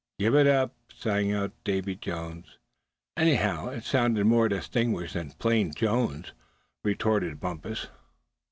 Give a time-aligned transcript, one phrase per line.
[0.17, 2.57] "Give it up," sang out Davy Jones.
[3.15, 6.33] "Anyhow, it'd sound more distinguished than plain Jones,"
[6.83, 7.85] retorted Bumpus.